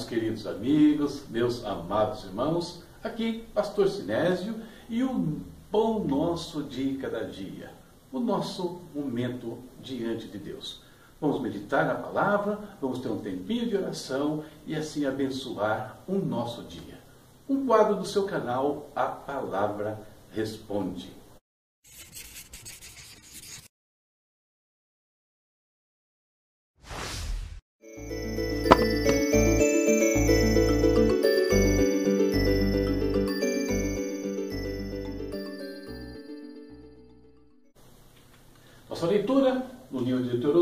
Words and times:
Meus 0.00 0.08
queridos 0.08 0.46
amigos, 0.46 1.24
meus 1.28 1.62
amados 1.62 2.24
irmãos, 2.24 2.82
aqui 3.04 3.44
Pastor 3.52 3.86
Sinésio 3.86 4.54
e 4.88 5.04
o 5.04 5.42
pão 5.70 6.02
nosso 6.02 6.62
de 6.62 6.94
cada 6.94 7.26
dia, 7.26 7.70
o 8.10 8.18
nosso 8.18 8.80
momento 8.94 9.58
diante 9.78 10.26
de 10.26 10.38
Deus. 10.38 10.80
Vamos 11.20 11.42
meditar 11.42 11.84
na 11.84 11.94
palavra, 11.96 12.58
vamos 12.80 13.00
ter 13.00 13.10
um 13.10 13.18
tempinho 13.18 13.68
de 13.68 13.76
oração 13.76 14.42
e 14.66 14.74
assim 14.74 15.04
abençoar 15.04 15.98
o 16.08 16.14
nosso 16.14 16.62
dia. 16.62 16.98
Um 17.46 17.66
quadro 17.66 17.96
do 17.96 18.06
seu 18.06 18.24
canal, 18.24 18.88
A 18.96 19.04
Palavra 19.04 20.00
Responde. 20.30 21.19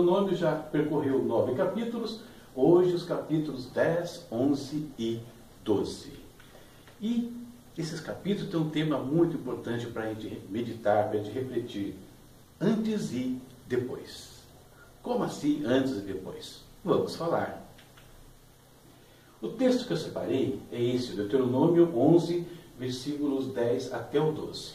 Deuteronômio 0.09 0.35
já 0.35 0.53
percorreu 0.53 1.23
nove 1.23 1.55
capítulos, 1.55 2.21
hoje 2.57 2.95
os 2.95 3.05
capítulos 3.05 3.67
10, 3.67 4.27
11 4.33 4.89
e 4.99 5.21
12. 5.63 6.13
E 6.99 7.31
esses 7.77 8.01
capítulos 8.01 8.51
têm 8.51 8.59
um 8.59 8.71
tema 8.71 8.99
muito 8.99 9.37
importante 9.37 9.87
para 9.87 10.05
a 10.05 10.15
gente 10.15 10.41
meditar, 10.49 11.09
para 11.09 11.21
a 11.21 11.23
gente 11.23 11.35
refletir, 11.35 11.95
antes 12.59 13.13
e 13.13 13.39
depois. 13.67 14.39
Como 15.03 15.25
assim 15.25 15.63
antes 15.67 15.99
e 15.99 16.01
depois? 16.01 16.63
Vamos 16.83 17.15
falar. 17.15 17.63
O 19.43 19.49
texto 19.49 19.87
que 19.87 19.93
eu 19.93 19.97
separei 19.99 20.59
é 20.73 20.83
esse, 20.83 21.13
Deuteronômio 21.13 21.95
11, 21.95 22.47
versículos 22.79 23.49
10 23.53 23.93
até 23.93 24.19
o 24.19 24.33
12. 24.33 24.73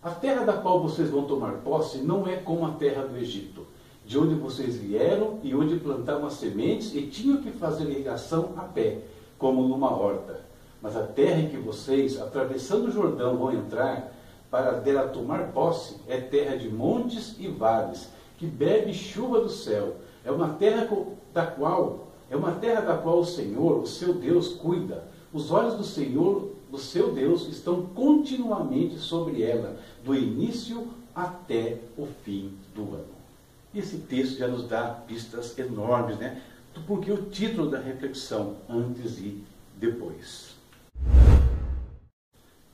A 0.00 0.10
terra 0.10 0.44
da 0.44 0.52
qual 0.52 0.80
vocês 0.80 1.10
vão 1.10 1.24
tomar 1.24 1.54
posse 1.54 1.98
não 1.98 2.26
é 2.26 2.36
como 2.36 2.64
a 2.64 2.70
terra 2.70 3.02
do 3.02 3.16
Egito, 3.16 3.66
de 4.08 4.18
onde 4.18 4.34
vocês 4.36 4.76
vieram 4.76 5.38
e 5.42 5.54
onde 5.54 5.76
plantavam 5.76 6.26
as 6.26 6.32
sementes 6.32 6.94
e 6.94 7.02
tinham 7.02 7.42
que 7.42 7.50
fazer 7.50 7.84
irrigação 7.90 8.54
a 8.56 8.62
pé, 8.62 9.00
como 9.38 9.68
numa 9.68 9.94
horta. 9.94 10.40
Mas 10.80 10.96
a 10.96 11.02
terra 11.02 11.42
em 11.42 11.50
que 11.50 11.58
vocês, 11.58 12.18
atravessando 12.18 12.88
o 12.88 12.90
Jordão, 12.90 13.36
vão 13.36 13.52
entrar 13.52 14.10
para 14.50 14.72
dela 14.80 15.08
tomar 15.08 15.52
posse 15.52 15.96
é 16.08 16.16
terra 16.16 16.56
de 16.56 16.70
montes 16.70 17.36
e 17.38 17.48
vales, 17.48 18.08
que 18.38 18.46
bebe 18.46 18.94
chuva 18.94 19.42
do 19.42 19.50
céu. 19.50 19.96
É 20.24 20.32
uma 20.32 20.54
terra 20.54 20.88
da 21.34 21.44
qual 21.44 22.08
é 22.30 22.36
uma 22.36 22.52
terra 22.52 22.80
da 22.80 22.96
qual 22.96 23.18
o 23.18 23.26
Senhor, 23.26 23.78
o 23.78 23.86
seu 23.86 24.14
Deus, 24.14 24.54
cuida. 24.54 25.04
Os 25.34 25.50
olhos 25.50 25.74
do 25.74 25.84
Senhor, 25.84 26.52
do 26.70 26.78
seu 26.78 27.12
Deus, 27.12 27.46
estão 27.46 27.82
continuamente 27.82 28.96
sobre 28.96 29.42
ela, 29.42 29.78
do 30.02 30.14
início 30.14 30.88
até 31.14 31.76
o 31.94 32.06
fim 32.24 32.54
do 32.74 32.84
ano. 32.94 33.17
Esse 33.78 33.98
texto 33.98 34.38
já 34.38 34.48
nos 34.48 34.66
dá 34.66 34.88
pistas 35.06 35.56
enormes, 35.56 36.18
né? 36.18 36.42
Porque 36.84 37.12
o 37.12 37.26
título 37.26 37.70
da 37.70 37.78
reflexão, 37.78 38.56
antes 38.68 39.18
e 39.18 39.40
depois. 39.76 40.56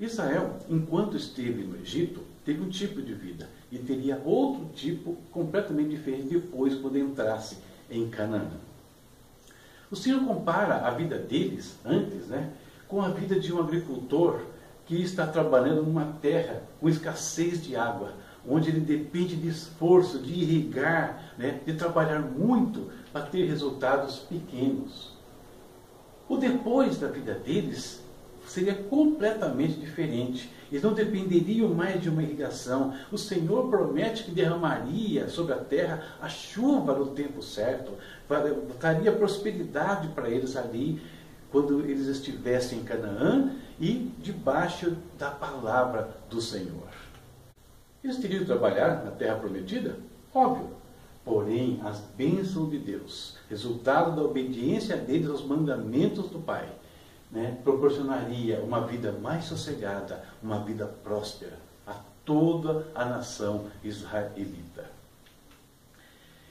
Israel, 0.01 0.57
enquanto 0.67 1.15
esteve 1.15 1.63
no 1.63 1.77
Egito, 1.77 2.23
teve 2.43 2.63
um 2.63 2.71
tipo 2.71 3.03
de 3.03 3.13
vida 3.13 3.47
e 3.71 3.77
teria 3.77 4.19
outro 4.25 4.71
tipo 4.75 5.19
completamente 5.31 5.91
diferente 5.91 6.29
depois, 6.29 6.75
quando 6.75 6.99
entrasse 6.99 7.59
em 7.91 8.09
Canaã. 8.09 8.53
O 9.91 9.97
Senhor 9.97 10.25
compara 10.25 10.87
a 10.87 10.91
vida 10.93 11.19
deles, 11.19 11.77
antes, 11.85 12.29
né, 12.29 12.51
com 12.89 13.03
a 13.03 13.11
vida 13.11 13.39
de 13.39 13.53
um 13.53 13.61
agricultor 13.61 14.41
que 14.87 15.03
está 15.03 15.27
trabalhando 15.27 15.83
numa 15.83 16.15
terra 16.23 16.63
com 16.81 16.89
escassez 16.89 17.63
de 17.63 17.77
água, 17.77 18.15
onde 18.49 18.71
ele 18.71 18.81
depende 18.81 19.37
de 19.37 19.49
esforço, 19.49 20.19
de 20.19 20.33
irrigar, 20.33 21.33
né, 21.39 21.61
de 21.65 21.75
trabalhar 21.75 22.21
muito 22.21 22.91
para 23.13 23.27
ter 23.27 23.45
resultados 23.47 24.19
pequenos. 24.19 25.13
O 26.29 26.37
depois 26.37 26.99
da 26.99 27.09
vida 27.09 27.35
deles 27.35 28.03
seria 28.47 28.75
completamente 28.75 29.75
diferente. 29.75 30.51
Eles 30.71 30.83
não 30.83 30.93
dependeriam 30.93 31.69
mais 31.69 32.01
de 32.01 32.09
uma 32.09 32.23
irrigação. 32.23 32.95
O 33.11 33.17
Senhor 33.19 33.69
promete 33.69 34.25
que 34.25 34.31
derramaria 34.31 35.29
sobre 35.29 35.53
a 35.53 35.59
terra 35.59 36.03
a 36.21 36.29
chuva 36.29 36.95
no 36.95 37.07
tempo 37.07 37.43
certo, 37.43 37.93
daria 38.81 39.13
prosperidade 39.13 40.09
para 40.09 40.29
eles 40.29 40.57
ali, 40.57 41.01
quando 41.51 41.81
eles 41.83 42.07
estivessem 42.07 42.81
em 42.81 42.85
Canaã 42.85 43.53
e 43.79 44.11
debaixo 44.19 44.97
da 45.19 45.31
palavra 45.31 46.11
do 46.29 46.41
Senhor. 46.41 46.89
Eles 48.05 48.19
teriam 48.19 48.45
trabalhar 48.45 49.03
na 49.03 49.11
terra 49.13 49.37
prometida? 49.37 49.97
Óbvio. 50.35 50.69
Porém, 51.25 51.81
as 51.83 52.01
bênçãos 52.01 52.71
de 52.71 52.79
Deus, 52.79 53.39
resultado 53.49 54.15
da 54.15 54.23
obediência 54.23 54.95
deles 54.95 55.31
aos 55.31 55.43
mandamentos 55.43 56.29
do 56.29 56.39
Pai, 56.39 56.69
né, 57.33 57.57
proporcionaria 57.65 58.61
uma 58.61 58.87
vida 58.87 59.11
mais 59.11 59.47
sossegada, 59.47 60.23
uma 60.43 60.61
vida 60.61 60.87
próspera 61.03 61.59
a 61.87 61.95
toda 62.27 62.87
a 62.95 63.07
nação 63.07 63.65
israelita. 63.83 64.85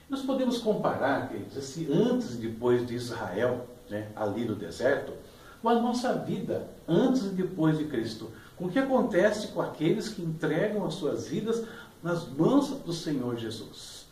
Nós 0.09 0.23
podemos 0.23 0.57
comparar, 0.57 1.29
queridos, 1.29 1.55
esse 1.55 1.87
antes 1.91 2.33
e 2.33 2.37
depois 2.37 2.85
de 2.85 2.95
Israel, 2.95 3.67
né, 3.91 4.07
ali 4.15 4.43
no 4.45 4.55
deserto, 4.55 5.13
com 5.61 5.69
a 5.69 5.79
nossa 5.79 6.15
vida 6.15 6.67
antes 6.87 7.25
e 7.25 7.29
depois 7.29 7.77
de 7.77 7.85
Cristo, 7.85 8.31
com 8.57 8.65
o 8.65 8.69
que 8.69 8.79
acontece 8.79 9.47
com 9.47 9.61
aqueles 9.61 10.09
que 10.09 10.21
entregam 10.21 10.85
as 10.85 10.93
suas 10.95 11.27
vidas 11.27 11.63
nas 12.01 12.27
mãos 12.27 12.69
do 12.69 12.93
Senhor 12.93 13.37
Jesus. 13.37 14.05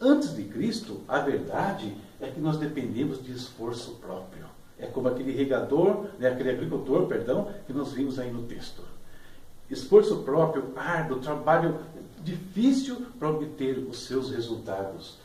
Antes 0.00 0.34
de 0.34 0.44
Cristo, 0.44 1.00
a 1.06 1.18
verdade 1.20 1.96
é 2.20 2.28
que 2.28 2.40
nós 2.40 2.56
dependemos 2.56 3.22
de 3.22 3.32
esforço 3.32 3.92
próprio. 4.00 4.46
É 4.78 4.86
como 4.86 5.08
aquele 5.08 5.32
regador, 5.32 6.06
né, 6.18 6.28
aquele 6.28 6.50
agricultor, 6.50 7.06
perdão, 7.06 7.48
que 7.66 7.72
nós 7.72 7.92
vimos 7.92 8.18
aí 8.18 8.30
no 8.32 8.42
texto. 8.42 8.82
Esforço 9.70 10.18
próprio, 10.22 10.72
árduo, 10.76 11.20
trabalho 11.20 11.78
difícil 12.22 13.06
para 13.18 13.30
obter 13.30 13.78
os 13.78 14.00
seus 14.00 14.30
resultados. 14.30 15.18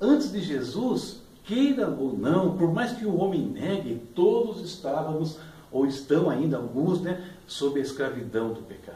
Antes 0.00 0.32
de 0.32 0.40
Jesus, 0.40 1.22
queira 1.44 1.88
ou 1.88 2.16
não, 2.16 2.56
por 2.56 2.72
mais 2.72 2.92
que 2.92 3.04
o 3.04 3.16
homem 3.16 3.46
negue, 3.46 4.02
todos 4.14 4.60
estávamos, 4.62 5.38
ou 5.74 5.84
estão 5.84 6.30
ainda 6.30 6.56
alguns, 6.56 7.00
né, 7.00 7.32
sob 7.48 7.80
a 7.80 7.82
escravidão 7.82 8.52
do 8.52 8.62
pecado. 8.62 8.94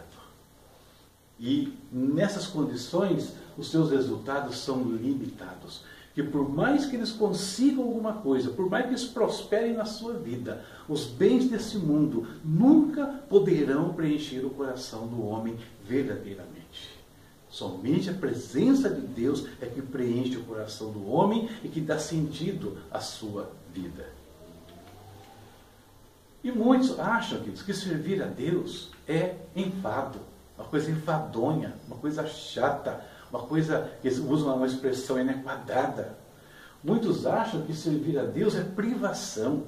E 1.39 1.77
nessas 1.93 2.47
condições, 2.47 3.34
os 3.56 3.69
seus 3.69 3.91
resultados 3.91 4.59
são 4.59 4.84
limitados 4.84 5.83
que 6.15 6.22
por 6.22 6.49
mais 6.49 6.87
que 6.87 6.97
eles 6.97 7.12
consigam 7.12 7.84
alguma 7.84 8.12
coisa, 8.15 8.50
por 8.50 8.69
mais 8.69 8.84
que 8.84 8.91
eles 8.91 9.05
prosperem 9.05 9.75
na 9.75 9.84
sua 9.84 10.15
vida, 10.15 10.65
os 10.89 11.05
bens 11.05 11.49
desse 11.49 11.78
mundo 11.78 12.27
nunca 12.44 13.06
poderão 13.28 13.93
preencher 13.93 14.45
o 14.45 14.50
coração 14.50 15.06
do 15.06 15.25
homem 15.25 15.56
verdadeiramente. 15.84 16.99
Somente 17.49 18.10
a 18.10 18.15
presença 18.15 18.91
de 18.91 19.00
Deus 19.00 19.47
é 19.60 19.66
que 19.66 19.81
preenche 19.81 20.37
o 20.37 20.45
coração 20.45 20.91
do 20.91 21.09
homem 21.09 21.49
e 21.62 21.69
que 21.69 21.81
dá 21.81 21.99
sentido 21.99 22.78
à 22.91 23.00
sua 23.00 23.50
vida. 23.72 24.17
E 26.42 26.52
muitos 26.52 26.98
acham 26.98 27.40
que 27.40 27.74
servir 27.74 28.22
a 28.22 28.26
Deus 28.26 28.90
é 29.08 29.34
enfado, 29.56 30.20
uma 30.56 30.66
coisa 30.66 30.90
enfadonha, 30.90 31.74
uma 31.86 31.96
coisa 31.96 32.26
chata, 32.26 33.02
uma 33.30 33.40
coisa, 33.40 33.90
eles 34.02 34.18
usam 34.18 34.56
uma 34.56 34.66
expressão 34.66 35.20
inadequada. 35.20 36.16
Muitos 36.82 37.26
acham 37.26 37.62
que 37.62 37.74
servir 37.74 38.18
a 38.18 38.24
Deus 38.24 38.54
é 38.54 38.62
privação, 38.62 39.64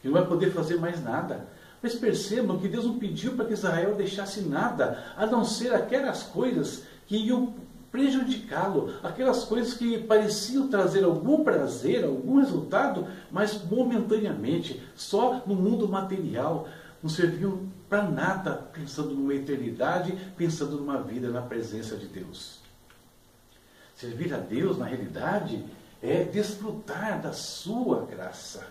que 0.00 0.08
não 0.08 0.14
vai 0.14 0.26
poder 0.26 0.52
fazer 0.52 0.76
mais 0.76 1.02
nada. 1.02 1.48
Mas 1.82 1.94
percebam 1.94 2.58
que 2.58 2.68
Deus 2.68 2.84
não 2.84 2.98
pediu 2.98 3.32
para 3.34 3.46
que 3.46 3.54
Israel 3.54 3.94
deixasse 3.94 4.42
nada, 4.42 5.02
a 5.16 5.26
não 5.26 5.44
ser 5.44 5.74
aquelas 5.74 6.22
coisas 6.22 6.84
que 7.06 7.16
iam 7.16 7.54
prejudicá-lo, 7.92 8.94
aquelas 9.02 9.44
coisas 9.44 9.74
que 9.74 9.98
pareciam 9.98 10.66
trazer 10.68 11.04
algum 11.04 11.44
prazer, 11.44 12.04
algum 12.04 12.40
resultado, 12.40 13.06
mas 13.30 13.62
momentaneamente, 13.62 14.82
só 14.96 15.42
no 15.46 15.54
mundo 15.54 15.86
material, 15.86 16.66
não 17.02 17.10
serviam 17.10 17.68
para 17.90 18.02
nada, 18.04 18.54
pensando 18.72 19.14
numa 19.14 19.34
eternidade, 19.34 20.16
pensando 20.36 20.78
numa 20.78 21.02
vida 21.02 21.28
na 21.28 21.42
presença 21.42 21.94
de 21.94 22.06
Deus. 22.06 22.60
Servir 23.94 24.32
a 24.32 24.38
Deus, 24.38 24.78
na 24.78 24.86
realidade, 24.86 25.62
é 26.02 26.24
desfrutar 26.24 27.20
da 27.20 27.32
sua 27.32 28.06
graça. 28.06 28.66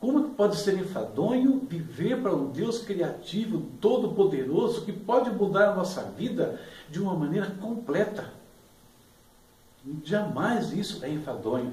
Como 0.00 0.30
pode 0.30 0.56
ser 0.56 0.78
enfadonho 0.78 1.66
viver 1.68 2.22
para 2.22 2.34
um 2.34 2.50
Deus 2.50 2.78
criativo, 2.78 3.66
todo-poderoso, 3.80 4.84
que 4.84 4.92
pode 4.92 5.28
mudar 5.30 5.70
a 5.70 5.74
nossa 5.74 6.02
vida 6.02 6.58
de 6.88 7.00
uma 7.00 7.14
maneira 7.14 7.50
completa? 7.60 8.37
Jamais 10.04 10.72
isso 10.72 11.04
é 11.04 11.10
enfadonho. 11.10 11.72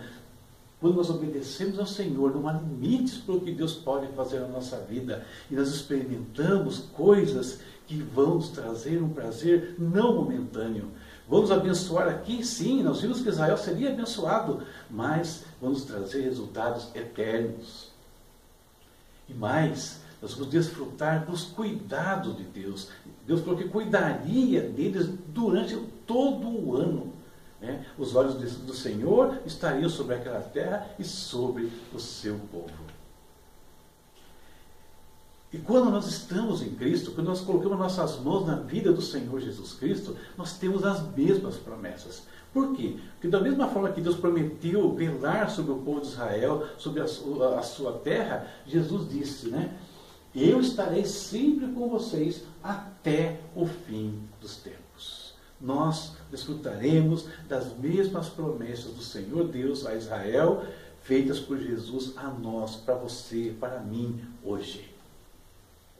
quando 0.80 0.98
nós 0.98 1.10
obedecemos 1.10 1.80
ao 1.80 1.88
Senhor, 1.88 2.36
não 2.36 2.48
há 2.48 2.54
limites 2.54 3.18
para 3.18 3.36
o 3.36 3.42
que 3.42 3.52
Deus 3.52 3.74
pode 3.74 4.08
fazer 4.14 4.42
na 4.42 4.48
nossa 4.50 4.78
vida. 4.82 5.26
E 5.50 5.56
nós 5.56 5.70
experimentamos 5.70 6.80
coisas 6.94 7.60
que 7.88 7.96
vão 7.96 8.36
nos 8.36 8.50
trazer 8.50 9.02
um 9.02 9.10
prazer 9.10 9.76
não 9.80 10.16
momentâneo. 10.16 10.92
Vamos 11.28 11.52
abençoar 11.52 12.08
aqui, 12.08 12.46
sim, 12.46 12.84
nós 12.84 13.02
vimos 13.02 13.22
que 13.22 13.30
Israel 13.30 13.58
seria 13.58 13.92
abençoado, 13.92 14.62
mas 14.90 15.44
vamos 15.60 15.84
trazer 15.84 16.22
resultados 16.22 16.90
eternos. 16.94 17.90
E 19.28 19.34
mais, 19.34 20.02
nós 20.22 20.34
vamos 20.34 20.50
desfrutar 20.50 21.26
dos 21.26 21.46
cuidados 21.46 22.38
de 22.38 22.44
Deus. 22.44 22.90
Deus 23.26 23.42
falou 23.42 23.58
que 23.58 23.68
cuidaria 23.68 24.62
deles 24.62 25.10
durante 25.34 25.76
todo 26.06 26.48
o 26.48 26.76
ano. 26.76 27.15
Né? 27.66 27.86
Os 27.98 28.16
olhos 28.16 28.36
do 28.36 28.74
Senhor 28.74 29.40
estariam 29.46 29.90
sobre 29.90 30.16
aquela 30.16 30.40
terra 30.40 30.88
e 31.00 31.04
sobre 31.04 31.72
o 31.94 32.00
seu 32.00 32.40
povo. 32.52 32.70
E 35.52 35.58
quando 35.58 35.90
nós 35.90 36.06
estamos 36.06 36.62
em 36.62 36.76
Cristo, 36.76 37.12
quando 37.12 37.28
nós 37.28 37.42
colocamos 37.42 37.80
nossas 37.80 38.20
mãos 38.20 38.46
na 38.46 38.56
vida 38.56 38.92
do 38.92 39.02
Senhor 39.02 39.40
Jesus 39.40 39.74
Cristo, 39.74 40.16
nós 40.38 40.58
temos 40.58 40.84
as 40.84 41.02
mesmas 41.16 41.56
promessas. 41.56 42.24
Por 42.54 42.76
quê? 42.76 42.98
Porque 43.14 43.30
da 43.30 43.40
mesma 43.40 43.68
forma 43.68 43.92
que 43.92 44.02
Deus 44.02 44.18
prometeu 44.18 44.94
velar 44.94 45.50
sobre 45.50 45.72
o 45.72 45.78
povo 45.78 46.02
de 46.02 46.08
Israel, 46.08 46.68
sobre 46.78 47.02
a 47.02 47.08
sua, 47.08 47.60
a 47.60 47.64
sua 47.64 47.94
terra, 47.94 48.48
Jesus 48.68 49.10
disse, 49.10 49.48
né? 49.48 49.74
Eu 50.36 50.60
estarei 50.60 51.06
sempre 51.06 51.68
com 51.68 51.88
vocês 51.88 52.44
até 52.62 53.40
o 53.56 53.66
fim 53.66 54.22
dos 54.42 54.58
tempos. 54.58 55.34
Nós 55.62 56.18
desfrutaremos 56.36 57.28
das 57.48 57.78
mesmas 57.78 58.28
promessas 58.28 58.92
do 58.92 59.02
Senhor 59.02 59.48
Deus 59.48 59.86
a 59.86 59.96
Israel, 59.96 60.66
feitas 61.02 61.40
por 61.40 61.58
Jesus 61.58 62.14
a 62.18 62.28
nós, 62.28 62.76
para 62.76 62.96
você, 62.96 63.56
para 63.60 63.80
mim, 63.80 64.22
hoje. 64.44 64.94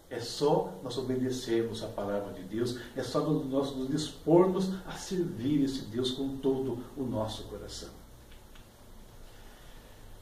É 0.10 0.20
só 0.20 0.74
nós 0.84 0.98
obedecermos 0.98 1.84
a 1.84 1.88
palavra 1.88 2.34
de 2.34 2.44
Deus, 2.44 2.78
é 2.96 3.02
só 3.02 3.22
nós 3.22 3.76
nos 3.76 3.90
dispormos 3.90 4.70
a 4.86 4.92
servir 4.92 5.64
esse 5.64 5.86
Deus 5.86 6.12
com 6.12 6.38
todo 6.38 6.80
o 6.96 7.04
nosso 7.04 7.44
coração. 7.44 7.90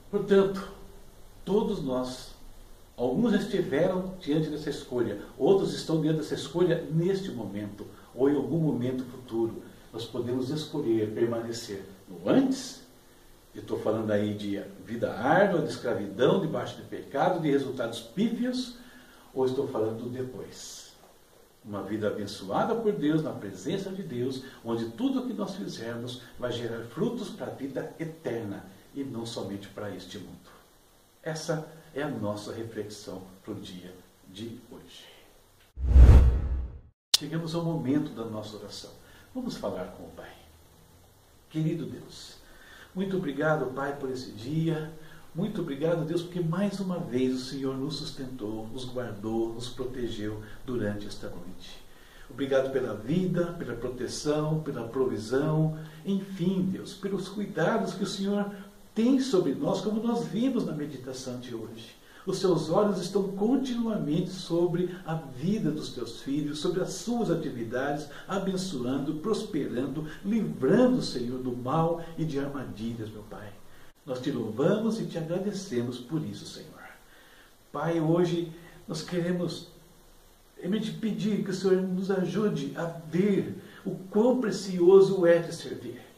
Portanto, 0.09 0.71
todos 1.43 1.83
nós, 1.83 2.35
alguns 2.95 3.33
estiveram 3.33 4.13
diante 4.19 4.49
dessa 4.49 4.69
escolha, 4.69 5.21
outros 5.37 5.73
estão 5.73 5.99
diante 6.01 6.17
dessa 6.17 6.35
escolha 6.35 6.87
neste 6.91 7.31
momento, 7.31 7.85
ou 8.13 8.29
em 8.29 8.35
algum 8.35 8.59
momento 8.59 9.03
futuro. 9.05 9.72
Nós 9.93 10.05
podemos 10.05 10.49
escolher 10.49 11.13
permanecer 11.13 11.85
no 12.09 12.27
antes, 12.27 12.81
eu 13.53 13.61
estou 13.61 13.79
falando 13.79 14.09
aí 14.09 14.33
de 14.33 14.59
vida 14.83 15.13
árdua, 15.13 15.61
de 15.61 15.69
escravidão, 15.69 16.41
debaixo 16.41 16.77
de 16.77 16.81
pecado, 16.81 17.39
de 17.39 17.51
resultados 17.51 17.99
pífios, 18.01 18.77
ou 19.31 19.45
estou 19.45 19.67
falando 19.67 20.05
do 20.05 20.09
depois? 20.09 20.93
Uma 21.63 21.83
vida 21.83 22.07
abençoada 22.07 22.73
por 22.73 22.91
Deus, 22.91 23.21
na 23.21 23.31
presença 23.33 23.91
de 23.91 24.01
Deus, 24.01 24.43
onde 24.65 24.89
tudo 24.89 25.21
o 25.21 25.27
que 25.27 25.33
nós 25.33 25.55
fizermos 25.55 26.23
vai 26.39 26.51
gerar 26.51 26.83
frutos 26.85 27.29
para 27.29 27.51
a 27.51 27.55
vida 27.55 27.93
eterna 27.99 28.65
e 28.95 29.03
não 29.03 29.27
somente 29.27 29.67
para 29.67 29.95
este 29.95 30.17
mundo. 30.17 30.49
Essa 31.21 31.71
é 31.93 32.01
a 32.01 32.09
nossa 32.09 32.51
reflexão 32.51 33.21
para 33.43 33.53
o 33.53 33.59
dia 33.59 33.93
de 34.27 34.59
hoje. 34.71 35.05
Chegamos 37.15 37.53
ao 37.53 37.63
momento 37.63 38.11
da 38.11 38.25
nossa 38.25 38.57
oração. 38.57 39.02
Vamos 39.33 39.57
falar 39.57 39.85
com 39.97 40.03
o 40.03 40.11
Pai. 40.15 40.31
Querido 41.49 41.85
Deus, 41.85 42.35
muito 42.93 43.17
obrigado, 43.17 43.73
Pai, 43.73 43.97
por 43.97 44.11
esse 44.11 44.31
dia. 44.31 44.93
Muito 45.33 45.61
obrigado, 45.61 46.05
Deus, 46.05 46.21
porque 46.21 46.39
mais 46.39 46.79
uma 46.79 46.99
vez 46.99 47.33
o 47.33 47.45
Senhor 47.45 47.75
nos 47.75 47.95
sustentou, 47.95 48.67
nos 48.67 48.85
guardou, 48.85 49.51
nos 49.53 49.69
protegeu 49.69 50.39
durante 50.63 51.07
esta 51.07 51.27
noite. 51.27 51.81
Obrigado 52.29 52.71
pela 52.71 52.93
vida, 52.93 53.47
pela 53.53 53.75
proteção, 53.75 54.61
pela 54.61 54.87
provisão, 54.87 55.79
enfim, 56.05 56.69
Deus, 56.71 56.93
pelos 56.93 57.27
cuidados 57.27 57.95
que 57.95 58.03
o 58.03 58.07
Senhor 58.07 58.51
tem 58.93 59.19
sobre 59.19 59.55
nós, 59.55 59.81
como 59.81 60.01
nós 60.01 60.27
vimos 60.27 60.65
na 60.65 60.73
meditação 60.73 61.39
de 61.39 61.55
hoje. 61.55 61.95
Os 62.25 62.37
seus 62.37 62.69
olhos 62.69 63.01
estão 63.01 63.29
continuamente 63.33 64.29
sobre 64.29 64.95
a 65.05 65.15
vida 65.15 65.69
dos 65.69 65.89
teus 65.89 66.21
filhos, 66.21 66.59
sobre 66.59 66.81
as 66.81 66.93
suas 66.93 67.29
atividades, 67.29 68.07
abençoando, 68.27 69.15
prosperando, 69.15 70.07
livrando, 70.23 71.01
Senhor, 71.01 71.39
do 71.39 71.55
mal 71.55 72.01
e 72.17 72.23
de 72.23 72.39
armadilhas, 72.39 73.09
meu 73.09 73.23
Pai. 73.23 73.51
Nós 74.05 74.21
te 74.21 74.31
louvamos 74.31 75.01
e 75.01 75.05
te 75.05 75.17
agradecemos 75.17 75.97
por 75.97 76.23
isso, 76.23 76.45
Senhor. 76.45 76.71
Pai, 77.73 77.99
hoje 77.99 78.51
nós 78.87 79.01
queremos 79.01 79.67
realmente 80.57 80.91
pedir 80.91 81.43
que 81.43 81.51
o 81.51 81.53
Senhor 81.53 81.81
nos 81.81 82.09
ajude 82.09 82.73
a 82.77 82.85
ver 82.85 83.61
o 83.85 83.95
quão 84.09 84.39
precioso 84.39 85.25
é 85.25 85.41
te 85.41 85.53
servir. 85.53 86.12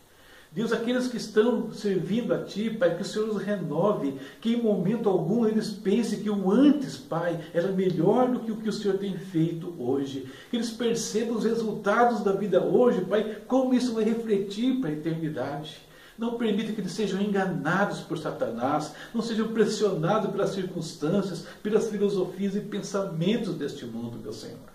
Deus, 0.55 0.71
aqueles 0.71 1.07
que 1.07 1.17
estão 1.17 1.69
servindo 1.73 2.33
a 2.33 2.41
Ti, 2.41 2.69
Pai, 2.69 2.95
que 2.95 3.01
o 3.01 3.05
Senhor 3.05 3.27
os 3.27 3.43
renove, 3.43 4.17
que 4.39 4.53
em 4.53 4.63
momento 4.63 5.09
algum 5.09 5.45
eles 5.45 5.69
pensem 5.69 6.21
que 6.21 6.29
o 6.29 6.49
antes, 6.49 6.95
Pai, 6.95 7.37
era 7.53 7.73
melhor 7.73 8.31
do 8.31 8.39
que 8.39 8.53
o 8.53 8.55
que 8.55 8.69
o 8.69 8.71
Senhor 8.71 8.97
tem 8.97 9.17
feito 9.17 9.75
hoje. 9.77 10.31
Que 10.49 10.55
eles 10.55 10.69
percebam 10.69 11.35
os 11.35 11.43
resultados 11.43 12.21
da 12.21 12.31
vida 12.31 12.63
hoje, 12.63 13.01
Pai, 13.01 13.39
como 13.45 13.73
isso 13.73 13.95
vai 13.95 14.05
refletir 14.05 14.79
para 14.79 14.91
a 14.91 14.93
eternidade. 14.93 15.81
Não 16.17 16.37
permita 16.37 16.71
que 16.71 16.79
eles 16.79 16.93
sejam 16.93 17.21
enganados 17.21 17.99
por 17.99 18.17
Satanás, 18.17 18.93
não 19.13 19.21
sejam 19.21 19.49
pressionados 19.49 20.31
pelas 20.31 20.51
circunstâncias, 20.51 21.45
pelas 21.61 21.89
filosofias 21.89 22.55
e 22.55 22.61
pensamentos 22.61 23.55
deste 23.55 23.85
mundo, 23.85 24.17
meu 24.23 24.31
Senhor. 24.31 24.75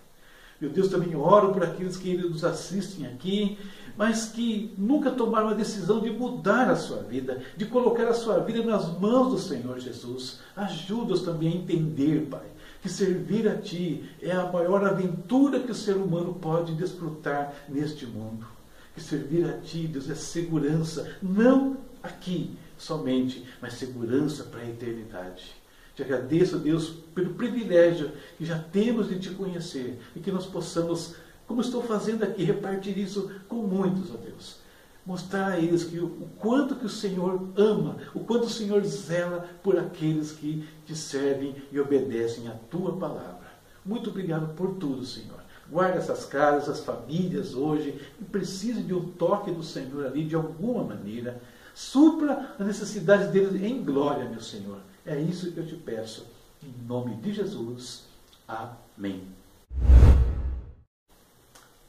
Meu 0.61 0.71
Deus, 0.71 0.89
também 0.89 1.17
oro 1.17 1.53
por 1.53 1.63
aqueles 1.63 1.97
que 1.97 2.17
nos 2.17 2.45
assistem 2.45 3.07
aqui, 3.07 3.59
mas 3.97 4.27
que 4.27 4.75
nunca 4.77 5.11
tomaram 5.11 5.49
a 5.49 5.55
decisão 5.55 6.01
de 6.01 6.11
mudar 6.11 6.71
a 6.71 6.77
sua 6.77 7.03
vida, 7.03 7.43
de 7.57 7.67
colocar 7.67 8.09
a 8.09 8.15
sua 8.15 8.39
vida 8.41 8.63
nas 8.63 8.87
mãos 8.99 9.33
do 9.33 9.39
Senhor 9.39 9.79
Jesus. 9.79 10.41
Ajuda-os 10.55 11.23
também 11.23 11.53
a 11.53 11.57
entender, 11.57 12.27
Pai, 12.31 12.47
que 12.83 12.89
servir 12.89 13.49
a 13.49 13.57
Ti 13.57 14.09
é 14.21 14.33
a 14.33 14.51
maior 14.51 14.85
aventura 14.85 15.61
que 15.61 15.73
o 15.73 15.75
ser 15.75 15.97
humano 15.97 16.35
pode 16.35 16.75
desfrutar 16.75 17.55
neste 17.69 18.07
mundo 18.07 18.47
que 18.95 19.01
servir 19.01 19.49
a 19.49 19.59
Ti, 19.59 19.87
Deus, 19.87 20.11
é 20.11 20.15
segurança, 20.15 21.17
não 21.23 21.79
aqui 22.03 22.57
somente, 22.77 23.45
mas 23.61 23.75
segurança 23.75 24.45
para 24.45 24.61
a 24.61 24.69
eternidade. 24.69 25.55
Te 26.01 26.05
agradeço, 26.05 26.59
Deus, 26.59 26.95
pelo 27.15 27.35
privilégio 27.35 28.13
que 28.39 28.45
já 28.47 28.59
temos 28.59 29.07
de 29.11 29.19
Te 29.19 29.29
conhecer 29.35 30.01
e 30.17 30.21
que 30.21 30.33
nós 30.33 30.47
possamos, 30.47 31.15
como 31.47 31.61
estou 31.61 31.83
fazendo 31.83 32.23
aqui, 32.23 32.43
repartir 32.43 32.97
isso 32.97 33.31
com 33.47 33.57
muitos, 33.57 34.11
ó 34.11 34.17
Deus. 34.17 34.61
Mostrar 35.05 35.49
a 35.49 35.59
eles 35.59 35.85
que, 35.85 35.99
o 35.99 36.27
quanto 36.39 36.75
que 36.75 36.87
o 36.87 36.89
Senhor 36.89 37.51
ama, 37.55 37.99
o 38.15 38.21
quanto 38.21 38.45
o 38.45 38.51
Senhor 38.51 38.83
zela 38.83 39.47
por 39.63 39.79
aqueles 39.79 40.33
que 40.33 40.67
te 40.87 40.97
servem 40.97 41.55
e 41.71 41.79
obedecem 41.79 42.49
a 42.49 42.53
Tua 42.71 42.97
palavra. 42.97 43.51
Muito 43.85 44.09
obrigado 44.09 44.55
por 44.55 44.77
tudo, 44.77 45.05
Senhor. 45.05 45.41
Guarde 45.71 45.99
essas 45.99 46.25
casas, 46.25 46.63
essas 46.63 46.83
famílias 46.83 47.55
hoje, 47.55 47.93
que 48.17 48.25
precisam 48.25 48.83
de 48.83 48.95
um 48.95 49.05
toque 49.05 49.51
do 49.51 49.63
Senhor 49.63 50.07
ali 50.07 50.25
de 50.25 50.35
alguma 50.35 50.83
maneira. 50.83 51.43
Supra 51.75 52.55
as 52.59 52.67
necessidades 52.67 53.29
deles 53.29 53.63
em 53.63 53.85
glória, 53.85 54.27
meu 54.27 54.41
Senhor. 54.41 54.79
É 55.07 55.19
isso 55.19 55.53
que 55.53 55.59
eu 55.59 55.67
te 55.67 55.77
peço. 55.77 56.27
Em 56.63 56.87
nome 56.87 57.17
de 57.17 57.33
Jesus. 57.33 58.05
Amém. 58.47 59.23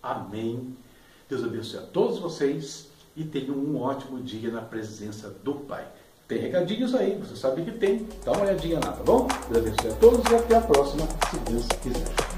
Amém. 0.01 0.75
Deus 1.30 1.44
abençoe 1.44 1.80
a 1.80 1.84
todos 1.84 2.20
vocês 2.20 2.88
e 3.15 3.24
tenham 3.24 3.56
um 3.56 3.80
ótimo 3.82 4.22
dia 4.22 4.50
na 4.50 4.62
presença 4.62 5.30
do 5.44 5.56
Pai. 5.56 5.86
Tem 6.27 6.39
recadinhos 6.39 6.96
aí, 6.96 7.18
você 7.18 7.36
sabe 7.36 7.63
que 7.63 7.72
tem. 7.72 8.08
Dá 8.24 8.32
uma 8.32 8.44
olhadinha 8.44 8.80
lá, 8.80 8.94
tá 8.94 9.03
bom? 9.03 9.27
Deus 9.50 9.68
abençoe 9.68 9.91
a 9.91 9.96
todos 9.96 10.32
e 10.32 10.36
até 10.36 10.56
a 10.56 10.62
próxima, 10.62 11.06
se 11.30 11.38
Deus 11.51 11.68
quiser. 11.84 12.30